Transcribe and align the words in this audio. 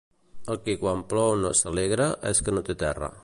El 0.53 0.57
qui 0.67 0.75
quan 0.83 1.03
plou 1.11 1.35
no 1.45 1.53
s'alegra 1.61 2.09
és 2.33 2.43
que 2.49 2.59
no 2.59 2.65
té 2.71 2.79
terra. 2.87 3.17